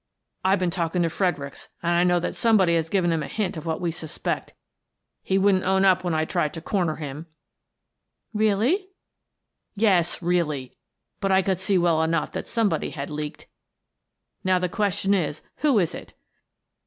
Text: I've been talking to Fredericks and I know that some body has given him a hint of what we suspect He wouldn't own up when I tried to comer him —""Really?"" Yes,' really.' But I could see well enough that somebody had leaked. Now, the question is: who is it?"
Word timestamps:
I've 0.43 0.57
been 0.57 0.71
talking 0.71 1.03
to 1.03 1.11
Fredericks 1.11 1.69
and 1.83 1.91
I 1.91 2.03
know 2.03 2.19
that 2.21 2.33
some 2.33 2.57
body 2.57 2.73
has 2.73 2.89
given 2.89 3.11
him 3.11 3.21
a 3.21 3.27
hint 3.27 3.55
of 3.55 3.67
what 3.67 3.79
we 3.79 3.91
suspect 3.91 4.55
He 5.21 5.37
wouldn't 5.37 5.63
own 5.63 5.85
up 5.85 6.03
when 6.03 6.15
I 6.15 6.25
tried 6.25 6.55
to 6.55 6.59
comer 6.61 6.95
him 6.95 7.27
—""Really?"" 8.33 8.87
Yes,' 9.87 10.19
really.' 10.33 10.75
But 11.19 11.31
I 11.31 11.43
could 11.43 11.59
see 11.59 11.77
well 11.77 12.01
enough 12.01 12.31
that 12.31 12.47
somebody 12.47 12.89
had 12.89 13.11
leaked. 13.11 13.45
Now, 14.43 14.57
the 14.57 14.69
question 14.69 15.13
is: 15.13 15.43
who 15.57 15.77
is 15.77 15.93
it?" 15.93 16.15